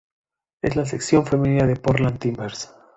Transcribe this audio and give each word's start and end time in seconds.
Es 0.63 0.75
la 0.75 0.85
sección 0.87 1.27
femenina 1.27 1.67
del 1.67 1.79
Portland 1.79 2.17
Timbers. 2.17 2.73